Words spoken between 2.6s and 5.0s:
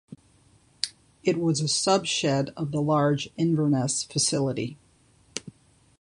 the large Inverness facility.